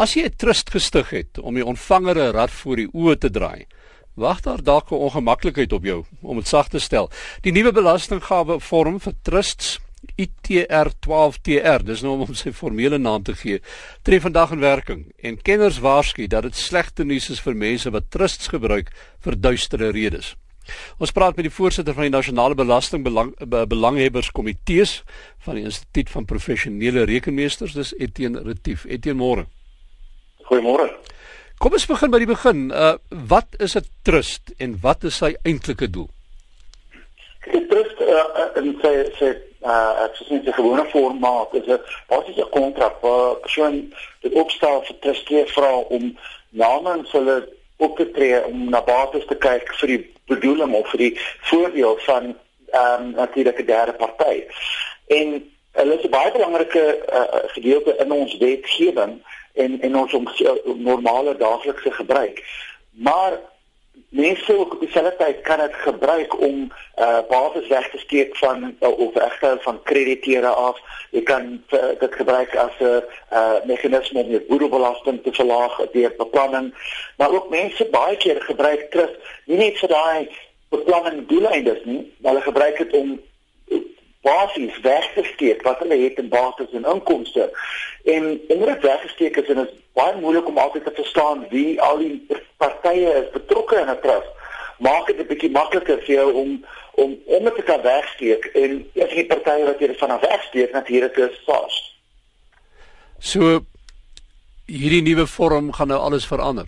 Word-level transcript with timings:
As 0.00 0.14
jy 0.16 0.22
'n 0.24 0.36
trust 0.40 0.70
gestig 0.72 1.10
het 1.12 1.38
om 1.38 1.54
die 1.54 1.64
ontvanger 1.64 2.16
'n 2.16 2.32
rad 2.32 2.50
voor 2.50 2.76
die 2.76 2.88
oë 2.88 3.18
te 3.20 3.30
draai, 3.30 3.66
wag 4.16 4.40
daar 4.40 4.62
dalk 4.62 4.90
'n 4.90 4.94
ongemaklikheid 4.96 5.72
op 5.72 5.84
jou 5.84 6.04
om 6.22 6.36
dit 6.36 6.48
sag 6.48 6.68
te 6.68 6.78
stel. 6.78 7.10
Die 7.42 7.52
nuwe 7.52 7.72
belastinggawe 7.72 8.60
vorm 8.60 9.00
vir 9.00 9.12
trusts 9.22 9.78
ITR 10.16 10.88
12TR, 11.00 11.84
dis 11.84 12.00
nou 12.00 12.20
om 12.20 12.34
sy 12.34 12.52
formele 12.52 12.98
naam 12.98 13.22
te 13.22 13.34
gee, 13.34 13.60
tree 14.02 14.20
vandag 14.20 14.50
in 14.52 14.60
werking 14.60 15.12
en 15.22 15.42
kenners 15.42 15.78
waarsku 15.78 16.26
dat 16.26 16.42
dit 16.42 16.56
slegte 16.56 17.04
nuus 17.04 17.30
is 17.30 17.40
vir 17.40 17.54
mense 17.54 17.90
wat 17.90 18.10
trusts 18.10 18.48
gebruik 18.48 18.90
vir 19.20 19.40
duistere 19.40 19.90
redes. 19.90 20.34
Ons 20.98 21.12
praat 21.12 21.36
met 21.36 21.44
die 21.44 21.52
voorsitter 21.52 21.94
van 21.94 22.02
die 22.02 22.16
Nasionale 22.16 22.54
Belasting 22.54 23.04
Belang, 23.04 23.34
Belanghebberskomitees 23.68 25.02
van 25.38 25.54
die 25.54 25.64
Instituut 25.64 26.10
van 26.10 26.24
Professionele 26.24 27.04
Rekenmeesters, 27.04 27.72
dis 27.72 27.94
Etienne 27.98 28.42
Retief. 28.42 28.86
Etienne 28.86 29.20
môre. 29.20 29.46
Goeiemôre. 30.50 30.88
Kom 31.62 31.76
ons 31.76 31.86
begin 31.86 32.10
by 32.10 32.18
die 32.18 32.26
begin. 32.26 32.70
Uh 32.74 32.96
wat 33.30 33.54
is 33.62 33.76
'n 33.78 33.86
trust 34.02 34.50
en 34.58 34.78
wat 34.82 35.04
is 35.04 35.20
sy 35.22 35.30
eintlike 35.46 35.86
doel? 35.90 36.08
'n 37.54 37.68
Trust 37.70 38.00
uh, 38.00 38.50
in 38.58 38.74
sy 38.82 38.94
sy 39.18 39.30
uh 39.62 40.04
ek 40.06 40.18
sê 40.18 40.40
dit 40.42 40.54
gewone 40.54 40.84
formaat 40.90 41.54
is 41.54 41.68
'n 41.70 41.78
basiese 42.10 42.46
kontrak 42.50 42.98
waar 43.00 43.36
'n 43.36 43.40
persoon 43.46 43.94
dit 44.22 44.32
opstel 44.32 44.82
vir 44.88 44.96
trustee 45.00 45.46
vra 45.54 45.72
om 45.96 46.18
namens 46.50 47.12
hulle 47.12 47.48
op 47.76 47.96
te 47.96 48.10
tree 48.10 48.44
om 48.44 48.70
na 48.70 48.82
bates 48.82 49.26
te 49.26 49.38
kyk 49.38 49.70
vir 49.80 49.88
die 49.88 50.02
bedoeling 50.26 50.74
of 50.74 50.90
vir 50.90 50.98
die 50.98 51.14
voordeel 51.50 51.96
van 52.08 52.34
ehm 52.72 53.02
um, 53.02 53.10
natuurlik 53.22 53.58
'n 53.60 53.66
derde 53.66 53.92
party. 53.92 54.36
En 55.06 55.26
hulle 55.78 55.94
is 55.98 56.04
'n 56.04 56.10
baie 56.10 56.32
belangrike 56.32 56.84
uh, 57.12 57.46
gedeelte 57.54 57.94
in 58.02 58.12
ons 58.12 58.36
wetgewing 58.38 59.22
en 59.54 59.80
en 59.80 59.96
ons 59.96 60.12
om, 60.14 60.28
normale 60.76 61.36
daaglikse 61.36 61.90
gebruik. 61.90 62.44
Maar 62.90 63.38
mense 64.08 64.58
ook 64.58 64.72
op 64.72 64.80
dieselfde 64.80 65.14
tyd 65.18 65.40
kan 65.40 65.58
dit 65.58 65.74
gebruik 65.74 66.40
om 66.40 66.72
uh 66.98 67.18
bates 67.28 67.68
weg 67.68 67.90
te 67.90 67.98
steek 67.98 68.36
van 68.36 68.76
uh, 68.80 68.98
of 68.98 69.14
regte 69.14 69.58
van 69.60 69.82
krediteure 69.82 70.48
af. 70.48 70.78
Jy 71.10 71.22
kan 71.22 71.62
uh, 71.70 71.80
dit 71.98 72.14
gebruik 72.14 72.56
as 72.56 72.72
'n 72.78 73.02
uh 73.32 73.64
meganisme 73.64 74.22
om 74.22 74.30
jou 74.30 74.42
boedelbelasting 74.48 75.22
te 75.22 75.32
verlaag 75.32 75.80
deur 75.92 76.14
beplanning. 76.16 76.74
Maar 77.16 77.30
ook 77.30 77.48
mense 77.50 77.88
baie 77.90 78.16
keer 78.16 78.42
gebruik 78.42 78.90
terug 78.90 79.10
nie 79.44 79.56
net 79.56 79.78
vir 79.78 79.88
daai 79.88 80.28
beplanning 80.68 81.26
doeleindes 81.28 81.84
nie, 81.84 82.14
maar 82.18 82.32
hulle 82.32 82.44
gebruik 82.44 82.76
dit 82.78 82.92
om 82.92 83.20
basies 84.22 84.80
weg 84.80 85.12
te 85.14 85.24
steek 85.32 85.62
wat 85.62 85.78
hulle 85.78 85.96
het 85.96 86.18
in 86.18 86.28
bates 86.28 86.72
en 86.72 86.84
inkomste. 86.84 87.50
En 88.04 88.40
omdat 88.48 88.68
dit 88.68 88.82
weggesteek 88.82 89.36
is 89.36 89.48
en 89.48 89.54
dit 89.62 89.68
is 89.68 89.78
baie 89.92 90.16
moeilik 90.20 90.46
om 90.48 90.58
altyd 90.58 90.84
te 90.84 90.92
verstaan 90.94 91.46
wie 91.50 91.80
al 91.80 91.98
die 91.98 92.26
partye 92.56 93.14
is 93.22 93.30
betrokke 93.32 93.80
in 93.80 93.90
'n 93.90 94.00
trust, 94.00 94.32
maak 94.78 95.06
dit 95.06 95.18
'n 95.20 95.26
bietjie 95.26 95.50
makliker 95.50 95.98
vir 95.98 96.14
jou 96.14 96.32
om 96.32 96.64
om 96.94 97.18
om 97.24 97.44
dit 97.44 97.54
te 97.54 97.62
kan 97.62 97.82
wegsteek 97.82 98.44
en 98.44 98.90
as 99.02 99.12
jy 99.12 99.26
partye 99.26 99.64
wat 99.64 99.78
jy 99.80 99.94
van 99.94 100.10
af 100.10 100.20
wegsteek 100.20 100.72
natuurlik 100.72 101.16
is 101.16 101.40
vas. 101.46 101.76
So 103.18 103.60
hierdie 104.66 105.02
nuwe 105.02 105.26
vorm 105.26 105.72
gaan 105.72 105.88
nou 105.88 106.00
alles 106.00 106.26
verander. 106.26 106.66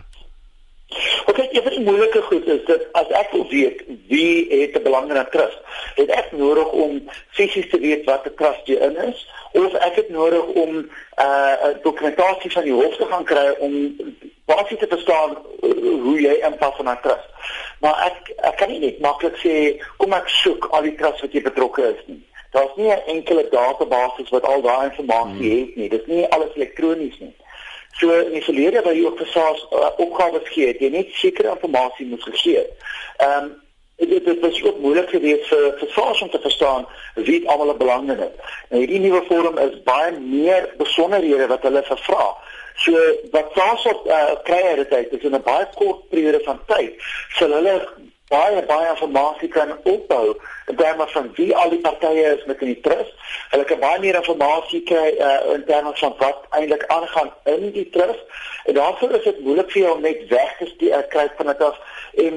Jy 1.53 1.63
weet 1.63 1.77
die 1.77 1.85
moeilike 1.85 2.23
goed 2.23 2.47
is 2.47 2.65
dat 2.65 2.85
as 2.93 3.11
ek 3.19 3.33
wil 3.33 3.47
weet 3.51 3.83
wie 4.09 4.47
het 4.51 4.77
'n 4.79 4.83
belang 4.83 5.11
in 5.11 5.19
'n 5.19 5.29
trust, 5.31 5.61
het 5.95 6.11
ek 6.11 6.33
nodig 6.33 6.71
om 6.73 7.09
fisies 7.29 7.69
te 7.71 7.79
weet 7.79 8.05
wat 8.05 8.27
'n 8.27 8.35
trust 8.37 8.67
jy 8.67 8.77
in 8.77 8.97
is 8.97 9.29
of 9.53 9.75
ek 9.75 9.95
het 9.95 10.09
nodig 10.09 10.45
om 10.45 10.71
'n 10.77 10.91
uh, 11.19 11.77
dokumentasie 11.83 12.53
van 12.53 12.63
die 12.63 12.73
hof 12.73 12.97
te 12.97 13.07
gaan 13.07 13.25
kry 13.25 13.55
om 13.59 13.73
basies 14.45 14.79
te 14.79 14.87
verstaan 14.89 15.31
uh, 15.61 15.71
hoe 16.03 16.21
jy 16.21 16.35
inpas 16.49 16.79
in 16.79 16.89
'n 16.89 16.99
trust. 17.03 17.29
Maar 17.81 17.97
ek 18.09 18.35
ek 18.37 18.57
kan 18.57 18.69
nie 18.69 18.79
net 18.79 19.01
maklik 19.01 19.37
sê 19.37 19.83
kom 19.97 20.13
ek 20.13 20.29
soek 20.29 20.69
al 20.71 20.83
die 20.83 20.95
trusts 20.95 21.21
wat 21.21 21.33
jy 21.33 21.43
betrokke 21.43 21.83
is 21.83 22.03
nie. 22.07 22.23
Daar's 22.51 22.77
nie 22.77 22.89
'n 22.89 23.07
enkele 23.07 23.49
database 23.51 24.31
wat 24.31 24.45
al 24.45 24.63
daai 24.63 24.91
inligting 24.99 25.11
hmm. 25.11 25.59
het 25.59 25.77
nie. 25.77 25.89
Dit 25.89 26.01
is 26.01 26.07
nie 26.07 26.27
alles 26.29 26.55
elektronies 26.55 27.19
nie. 27.19 27.35
So 28.01 28.13
in 28.13 28.33
die 28.33 28.45
verlede 28.45 28.83
waar 28.83 28.95
jy 28.95 29.05
ook 29.07 29.19
vir 29.19 29.27
SARS 29.27 29.67
uh, 29.71 29.91
opgawes 29.97 30.49
gee, 30.49 30.71
het 30.73 30.81
jy 30.81 30.89
net 30.95 31.13
sekere 31.19 31.57
inligting 31.61 32.15
moes 32.15 32.25
gegee. 32.31 32.65
Ehm 33.19 33.51
um, 33.51 33.51
dit 34.03 34.25
dit 34.25 34.41
was 34.41 34.63
ook 34.65 34.79
moeilik 34.83 35.09
geweest 35.09 35.47
vir 35.47 35.67
vir 35.79 35.91
SARS 35.95 36.23
om 36.23 36.31
te 36.31 36.41
verstaan 36.43 36.87
wie 37.15 37.49
almal 37.49 37.77
belang 37.77 38.09
in 38.11 38.19
het. 38.19 38.41
Nou 38.71 38.81
hierdie 38.81 39.01
nuwe 39.01 39.21
vorm 39.29 39.59
is 39.63 39.77
baie 39.87 40.11
meer 40.19 40.67
besonderhede 40.79 41.47
wat 41.47 41.63
hulle 41.63 41.83
vervra. 41.87 42.33
So 42.83 42.99
wat 43.31 43.53
SARS 43.55 43.85
op 43.93 44.07
uh, 44.07 44.33
kry 44.49 44.63
uit 44.63 44.91
dit 44.91 45.13
is 45.13 45.29
in 45.29 45.37
'n 45.37 45.43
baie 45.45 45.69
kort 45.75 46.09
periode 46.09 46.41
van 46.45 46.59
tyd 46.67 46.99
sal 47.39 47.53
hulle 47.53 47.77
baie 48.33 48.63
baie 48.71 48.95
inligting 49.07 49.53
kan 49.53 49.73
opbou 49.95 50.35
in 50.71 50.77
terme 50.77 51.07
van 51.15 51.31
wie 51.37 51.51
al 51.57 51.71
die 51.71 51.81
partye 51.85 52.25
is 52.37 52.45
met 52.49 52.61
in 52.65 52.73
die 52.73 52.81
trust. 52.81 53.15
Hulle 53.53 53.65
kan 53.69 53.81
baie 53.85 54.01
meer 54.01 54.19
inligting 54.21 54.85
kry 54.91 55.09
uh, 55.19 55.55
in 55.55 55.65
terme 55.69 55.93
van 56.01 56.15
wat 56.19 56.47
eintlik 56.59 56.87
aangaan 56.97 57.33
in 57.55 57.71
die 57.77 57.89
trust. 57.95 58.25
En 58.65 58.75
daarvoor 58.75 59.17
is 59.19 59.25
dit 59.31 59.41
moeilik 59.47 59.71
vir 59.75 59.83
jou 59.83 59.95
om 59.97 60.05
net 60.07 60.29
weg 60.33 60.57
te 60.59 60.71
steek 60.75 60.99
uh, 60.99 61.07
kry 61.15 61.27
van 61.37 61.53
dit 61.53 61.67
af 61.69 61.81
en 62.25 62.37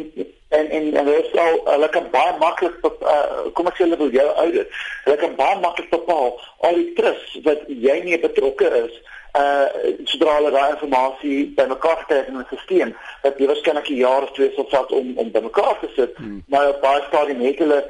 en 0.56 0.70
en 0.70 0.86
en 0.96 1.06
hulle 1.06 1.26
sal 1.34 1.60
hulle 1.66 1.90
kan 1.90 2.08
baie 2.12 2.38
maklik 2.40 2.86
uh, 2.86 3.50
kom 3.58 3.68
ek 3.72 3.80
sê 3.80 3.88
hulle 3.88 4.00
wil 4.04 4.14
jou 4.14 4.30
audit. 4.46 4.80
Hulle 5.08 5.18
kan 5.24 5.36
baie 5.40 5.60
maklik 5.64 5.92
bepaal 5.94 6.36
al 6.68 6.82
die 6.82 6.94
trust 7.00 7.42
wat 7.48 7.68
jy 7.68 8.00
nie 8.06 8.22
betrokke 8.28 8.72
is 8.86 9.04
uh 9.41 9.68
sodra 10.12 10.38
hulle 10.38 10.51
daai 10.51 10.72
inligting 10.72 11.56
bymekaar 11.56 12.03
het 12.07 12.28
in 12.28 12.38
'n 12.38 12.46
stelsel 12.46 12.96
wat 13.23 13.38
jy 13.40 13.47
waarskynlik 13.51 13.90
'n 13.90 14.01
jaar 14.06 14.23
of 14.23 14.31
twee 14.31 14.51
sal 14.56 14.68
vat 14.69 14.91
om 14.91 15.18
om 15.18 15.31
bymekaar 15.31 15.78
te 15.79 15.90
sit 15.96 16.18
hmm. 16.18 16.44
maar 16.47 16.69
op 16.69 16.81
baie 16.81 17.03
stadium 17.07 17.41
het 17.41 17.59
hulle 17.59 17.81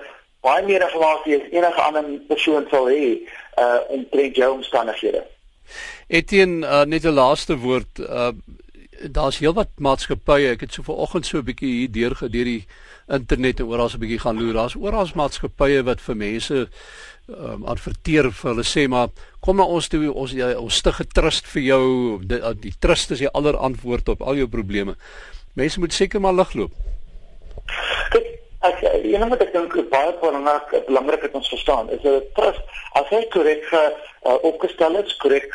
baie 0.42 0.66
meer 0.66 0.82
inligting 0.88 1.42
as 1.42 1.52
enige 1.52 1.82
ander 1.82 2.04
persoon 2.28 2.66
sal 2.70 2.90
hê 2.90 3.06
uh 3.64 3.80
om 3.88 4.06
te 4.12 4.30
jou 4.34 4.52
omstandighede. 4.54 5.24
Etienne 6.08 6.66
uh, 6.66 6.84
net 6.84 7.06
'n 7.06 7.20
laaste 7.22 7.58
woord 7.58 8.00
uh 8.00 8.32
daar's 9.12 9.40
heelwat 9.40 9.70
maatskappye 9.78 10.52
ek 10.54 10.62
het 10.66 10.74
so 10.74 10.84
vanoggend 10.84 11.26
so 11.26 11.38
'n 11.38 11.48
bietjie 11.50 11.74
hier 11.80 11.92
deur 11.92 12.16
gedeur 12.16 12.46
die 12.46 12.66
internet 13.08 13.60
en 13.60 13.66
oral 13.66 13.90
so 13.90 13.98
'n 13.98 14.00
bietjie 14.00 14.20
gaan 14.20 14.40
loer 14.40 14.54
daar's 14.54 14.76
oral 14.76 15.10
maatskappye 15.14 15.84
wat 15.84 16.02
vir 16.02 16.16
mense 16.16 16.68
um, 17.28 17.66
adverteer 17.66 18.30
vir 18.32 18.52
hulle 18.52 18.66
sê 18.68 18.86
maar 18.92 19.10
kom 19.44 19.58
na 19.58 19.66
ons 19.66 19.90
toe 19.90 20.04
ons 20.12 20.36
ons 20.36 20.80
stig 20.82 21.00
getrust 21.02 21.50
vir 21.54 21.68
jou 21.70 21.84
die, 22.24 22.42
die 22.62 22.74
trust 22.80 23.12
is 23.16 23.24
die 23.24 23.32
aller 23.34 23.58
antwoord 23.58 24.10
op 24.16 24.22
al 24.22 24.42
jou 24.42 24.48
probleme. 24.52 24.96
Mense 25.56 25.80
moet 25.80 25.94
seker 25.94 26.22
maar 26.22 26.36
lig 26.36 26.54
loop. 26.54 26.74
Kyk, 28.14 28.32
ek 28.70 28.82
jy 29.06 29.20
nou 29.22 29.30
moet 29.32 29.46
ek 29.46 29.54
dink 29.54 29.78
baie 29.92 30.16
belangrik 30.22 30.74
belangrik 30.90 31.28
het 31.28 31.38
ons 31.38 31.52
verstaan 31.54 31.90
is 31.90 32.04
'n 32.04 32.22
trust 32.38 32.64
as 32.96 33.08
hy 33.10 33.24
korrek 33.34 33.66
uh, 33.74 33.90
opgestel 34.42 34.96
is, 35.04 35.18
korrek 35.22 35.52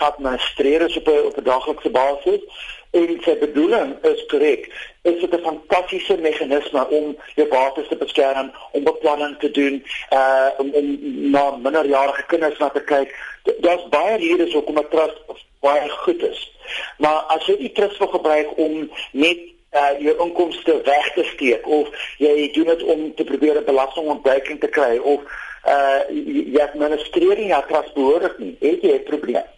geadministreer 0.00 0.86
is 0.88 0.96
op 0.96 1.08
'n 1.08 1.26
op 1.28 1.36
'n 1.38 1.44
daaglikse 1.44 1.90
basis 1.90 2.42
en 2.90 3.20
sy 3.22 3.36
bedoeling 3.38 3.94
is 4.02 4.26
korrek. 4.26 4.66
Dit 5.02 5.16
is 5.16 5.22
'n 5.22 5.42
fantastiese 5.42 6.16
meganisme 6.16 6.88
om 6.88 7.16
jou 7.34 7.48
bates 7.48 7.88
te 7.88 7.96
beskerm, 7.96 8.52
om 8.72 8.84
beplanning 8.84 9.38
te 9.38 9.50
doen, 9.50 9.84
uh 10.12 10.48
om, 10.58 10.70
om 10.72 10.98
na 11.30 11.50
minderjarige 11.50 12.24
kinders 12.26 12.58
na 12.58 12.68
te 12.68 12.82
kyk. 12.82 13.14
Daar's 13.60 13.88
baie 13.88 14.16
redes 14.16 14.52
hoekom 14.52 14.78
'n 14.78 14.88
trust 14.90 15.22
baie 15.60 15.88
goed 15.88 16.22
is. 16.22 16.52
Maar 16.98 17.18
as 17.28 17.46
jy 17.46 17.56
die 17.56 17.72
trust 17.72 17.98
wil 17.98 18.08
gebruik 18.08 18.56
om 18.56 18.90
net 19.12 19.38
uh 19.72 19.94
jou 19.98 20.16
inkomste 20.18 20.80
weg 20.84 21.12
te 21.12 21.24
steek 21.24 21.66
of 21.66 21.88
jy 22.18 22.50
doen 22.52 22.66
dit 22.66 22.82
om 22.82 23.14
te 23.14 23.24
probeer 23.24 23.56
'n 23.56 23.64
belastingontduiking 23.64 24.60
te 24.60 24.68
kry 24.68 24.98
of 24.98 25.20
uh 25.66 26.00
jy 26.08 26.60
administreer 26.60 27.36
nie 27.36 27.46
jou 27.46 27.62
trust 27.68 27.94
behoorlik 27.94 28.38
nie, 28.38 28.56
het 28.60 28.82
jy 28.82 28.94
'n 28.94 29.04
probleem. 29.04 29.48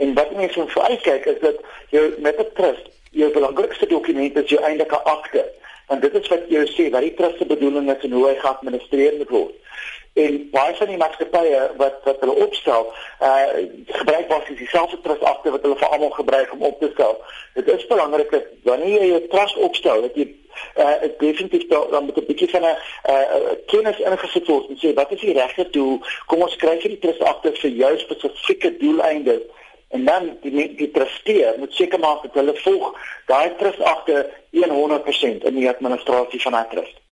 En 0.00 0.14
wat 0.14 0.30
mense 0.32 0.58
moet 0.58 0.78
uitkyk 0.78 1.24
is 1.24 1.40
dat 1.40 1.56
jou 1.88 2.14
met 2.18 2.36
'n 2.38 2.50
trust, 2.54 2.86
jou 3.10 3.32
belangrikste 3.32 3.86
dokument 3.86 4.36
is 4.36 4.50
jou 4.50 4.62
eintlike 4.62 4.98
akte. 4.98 5.44
Want 5.86 6.02
dit 6.02 6.14
is 6.14 6.28
wat 6.28 6.42
jy 6.48 6.66
sê 6.66 6.90
wat 6.90 7.00
die 7.00 7.14
trust 7.14 7.38
se 7.38 7.46
bedoeling 7.46 7.90
is 7.96 8.04
en 8.04 8.12
hoe 8.12 8.26
hy 8.28 8.34
geadministreer 8.38 9.24
word. 9.28 9.54
En 10.12 10.48
baie 10.50 10.74
van 10.74 10.86
die 10.86 10.96
maatskappye 10.96 11.70
wat 11.76 12.00
wat 12.04 12.20
hulle 12.20 12.36
opstel, 12.46 12.92
uh 13.20 13.46
gebruik 13.86 14.28
basies 14.28 14.58
dieselfde 14.58 15.00
trust 15.00 15.22
akte 15.22 15.50
wat 15.50 15.62
hulle 15.62 15.76
vir 15.76 15.88
almal 15.88 16.10
gebruik 16.10 16.52
om 16.52 16.62
op 16.62 16.80
te 16.80 16.90
stel. 16.92 17.20
Dit 17.54 17.68
is 17.68 17.86
belangrik 17.86 18.30
dat 18.30 18.46
wanneer 18.62 19.04
jy 19.04 19.20
'n 19.20 19.28
trust 19.28 19.56
opstel, 19.56 20.00
dat 20.00 20.14
jy 20.14 20.26
uh 20.76 20.94
definitief 21.18 21.68
dan 21.68 22.06
met 22.06 22.16
'n 22.16 22.26
bietjie 22.26 22.50
van 22.50 22.62
'n 22.62 22.76
uh 23.12 23.54
kennis 23.66 23.98
ingesit 23.98 24.46
word 24.46 24.68
en 24.68 24.78
sê 24.82 24.94
wat 24.94 25.12
is 25.12 25.20
die 25.20 25.38
regte 25.38 25.70
doel? 25.70 26.00
Kom 26.26 26.42
ons 26.42 26.52
skryf 26.52 26.82
hierdie 26.82 26.98
trust 26.98 27.22
akte 27.22 27.52
vir 27.52 27.70
jou 27.70 27.98
spesifieke 27.98 28.76
doeleindes 28.76 29.42
en 29.90 30.04
dan 30.04 30.30
die 30.42 30.74
die 30.78 30.90
trustee 30.90 31.52
moet 31.58 31.74
seker 31.74 31.98
maak 31.98 32.22
dat 32.22 32.38
hulle 32.38 32.56
volg 32.64 32.98
daai 33.26 33.56
trust 33.58 33.82
agter 33.92 34.26
100% 34.76 35.46
in 35.50 35.54
die 35.58 35.68
administrasie 35.68 36.42
van 36.42 36.58
daai 36.58 36.68
trust 36.74 37.00